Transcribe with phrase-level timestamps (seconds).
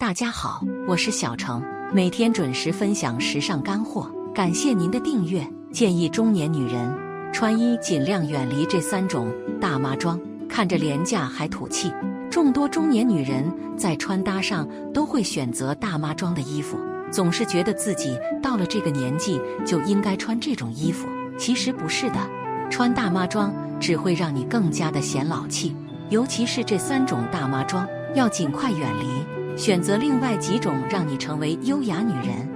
[0.00, 5.46] 大家好，我是小程，每天准时分享时尚干货，感谢您的订阅。
[5.70, 6.90] 建议中年女人
[7.34, 10.18] 穿衣尽量远离这三种大妈装，
[10.48, 11.92] 看着廉价还土气。
[12.30, 13.44] 众多中年女人
[13.76, 16.78] 在穿搭上都会选择大妈装的衣服，
[17.12, 21.06] 总是觉得自己到了这个年纪就应该穿这种衣服。
[21.36, 22.16] 其实不是的，
[22.70, 25.76] 穿大妈装只会让你更加的显老气，
[26.08, 29.56] 尤其是这三种大妈装，要尽快远离。
[29.56, 32.48] 选择另外几种，让你成为优雅女人。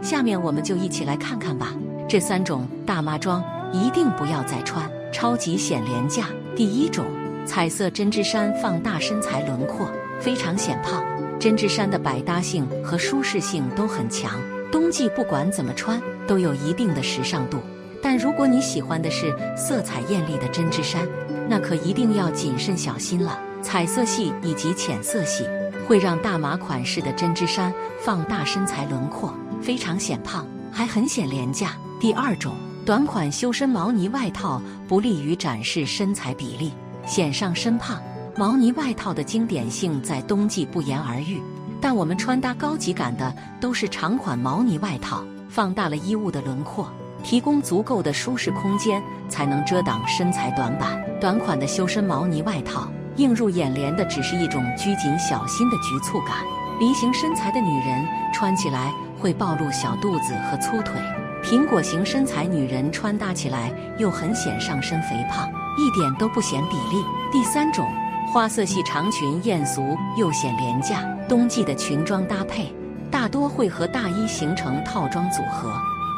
[0.00, 1.74] 下面我们就一起来看看吧。
[2.08, 3.42] 这三种大妈装
[3.72, 6.26] 一定不要再穿，超级显廉价。
[6.54, 7.06] 第一种，
[7.46, 9.90] 彩色针织衫放大身材轮廓，
[10.20, 11.02] 非常显胖。
[11.40, 14.38] 针织衫的百搭性和舒适性都很强，
[14.70, 17.58] 冬季不管怎么穿都有一定的时尚度。
[18.02, 21.06] 但如果你喜欢的是色彩艳丽的针织衫，
[21.48, 23.40] 那可一定要谨慎小心了。
[23.62, 25.46] 彩色系以及浅色系。
[25.86, 31.72] 会让大码款式的针织衫放大身材轮廓，非常显胖，还很显廉价。
[32.00, 32.54] 第二种，
[32.86, 36.72] 短款修身毛呢外套不利于展示身材比例，
[37.04, 38.00] 显上身胖。
[38.36, 41.42] 毛呢外套的经典性在冬季不言而喻，
[41.80, 46.88] 但我们穿搭高级感的都是长款毛呢外套，放大了衣物的轮廓，
[47.24, 50.98] 提供足够的舒适空间，才能遮挡身材短板。
[51.20, 52.88] 短款的修身毛呢外套。
[53.16, 56.36] 映入眼帘的只是一种拘谨小心的局促感。
[56.80, 61.00] 梨形身材的女人穿起来会暴露小肚子和粗腿，
[61.44, 67.04] 苹果型身材女人穿搭起来又很显上身肥胖，一点都不显比例。
[67.30, 67.88] 第三种，
[68.32, 71.04] 花色系长裙艳俗又显廉价。
[71.28, 72.74] 冬季的裙装搭配
[73.10, 75.72] 大多会和大衣形成套装组合。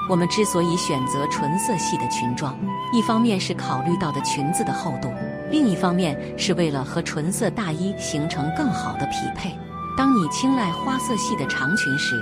[0.09, 2.57] 我们之所以选择纯色系的裙装，
[2.93, 5.13] 一方面是考虑到的裙子的厚度。
[5.55, 9.57] 另一方面是为了和纯色大衣形成更好的匹配。
[9.97, 12.21] 当你青睐花色系的长裙时，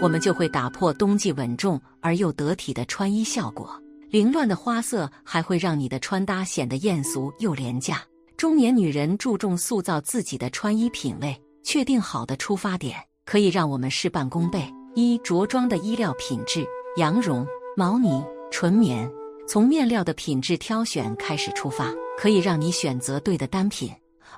[0.00, 3.70] 我们就会打破冬季稳重而又得体的穿衣效果。
[4.08, 7.98] 凌乱的花色还会让你的穿搭显得艳俗又廉价。
[8.38, 14.64] 中年女人注重塑造自己的穿衣品味，确定好的出发点可以让我们事半功倍。
[14.94, 16.64] 一着装的衣料品质：
[16.96, 19.06] 羊绒、毛呢、纯棉。
[19.52, 21.92] 从面料的品质挑选开始出发。
[22.16, 23.90] 可以让你选择对的单品，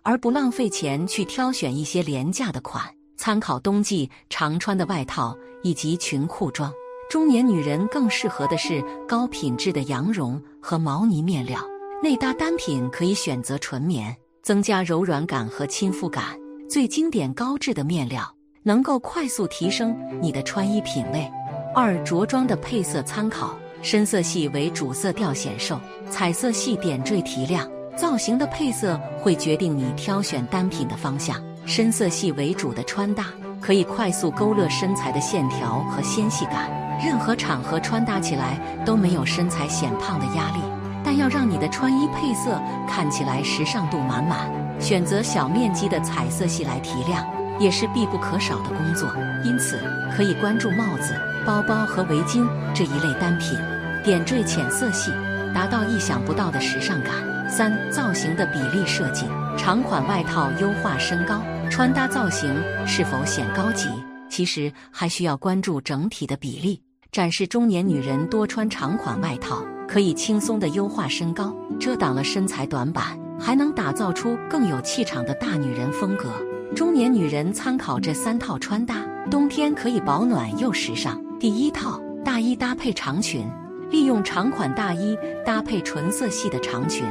[0.03, 2.83] 而不浪费钱去挑选一些廉价的款。
[3.19, 6.73] 参考冬季常穿的外套以及裙裤装，
[7.11, 11.61] 中年女人更适合的是高品质的羊绒和毛呢面料。
[12.03, 16.25] 内搭单品可以选择纯棉，增加柔软感和亲肤感。
[16.71, 21.31] 最经典高质的面料能够快速提升你的穿衣品味。
[21.75, 23.59] 二着装的配色参考。
[23.82, 25.78] 深色系为主色调显瘦，
[26.09, 27.69] 彩色系点缀提亮。
[27.97, 31.37] 造型的配色会决定你挑选单品的方向。
[31.66, 33.26] 深色系为主的穿搭
[33.60, 36.70] 可以快速勾勒身材的线条和纤细感，
[37.04, 38.56] 任何场合穿搭起来
[38.87, 40.60] 都没有身材显胖的压力。
[41.04, 44.49] 但要让你的穿衣配色看起来时尚度满满，
[44.81, 47.26] 选择小面积的彩色系来提亮
[47.62, 49.09] 也是必不可少的工作。
[49.45, 49.78] 因此，
[50.17, 51.15] 可以关注帽子、
[51.47, 53.59] 包包和围巾这一类单品。
[54.05, 55.12] 点缀浅色系，
[55.55, 57.15] 达到意想不到的时尚感。
[57.49, 61.41] 三、造型的比例设计，长款外套优化身高，
[61.71, 62.50] 穿搭造型
[62.87, 63.89] 是否显高级，
[64.29, 66.83] 其实还需要关注整体的比例。
[67.12, 76.31] 展示中年女人多穿长款外套，可以轻松的优化身高，遮挡了身材短板，还能打造出更有气场的大女人风格。
[76.75, 81.22] 中年女人参考这三套穿搭，冬天可以保暖又时尚。
[81.38, 83.47] 第一套，大衣搭配长裙。
[83.91, 87.05] 利用长款大衣搭配纯色系的长裙，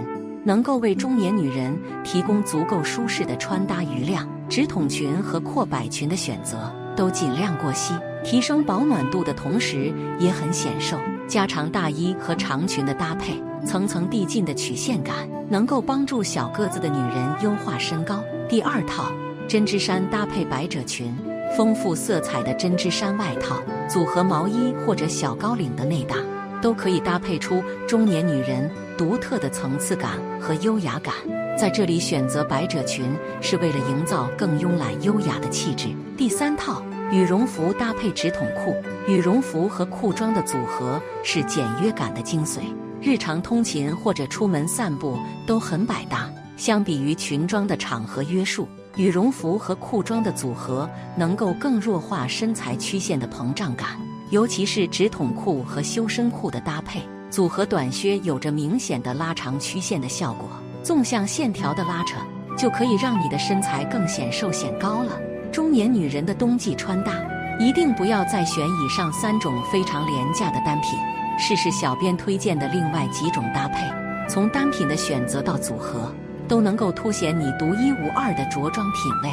[0.44, 4.28] 能够为中年女人提供足够舒适的穿搭余量。
[4.50, 10.98] 直筒裙和阔摆裙的选择都尽量过膝，提升保暖度的同时也很显瘦。
[11.28, 18.24] 加长大衣和长裙的搭配，层层递进的曲线感，能够帮助小个子的女人优化身高。
[18.50, 19.12] 第二套
[19.52, 21.14] 针织衫搭配百褶裙，
[21.58, 26.16] 丰富色彩的针织衫外套组合毛衣或者小高领的内搭。
[26.62, 31.14] 都可以搭配出中年女人独特的层次感和优雅感。
[31.60, 35.90] 在这里选择百褶裙，是为了营造更慵懒优雅的气质。
[36.16, 36.82] 第三套
[37.12, 38.74] 羽绒服搭配直筒裤，
[39.06, 42.60] 羽绒服和裤装的组合是简约感的精髓，
[43.02, 46.32] 日常通勤或者出门散步都很百搭。
[46.56, 53.90] 相比于裙装的场合约束，羽绒服和裤装的组合能够更弱化身材曲线的膨胀感
[54.32, 60.50] 尤其是直筒裤和修身裤的搭配组合短靴有着明显的拉长曲线的效果
[60.84, 62.18] 纵向线条的拉扯
[62.58, 65.18] 就可以让你的身材更显瘦显高了。
[65.52, 67.14] 中年女人的冬季穿搭
[67.60, 71.00] 一定不要再选以上三种非常廉价的单品
[71.40, 73.90] 试试小编推荐的另外几种搭配
[74.28, 76.14] 从单品的选择到组合。
[76.52, 79.30] 都能够凸显你独一无二的着装品味。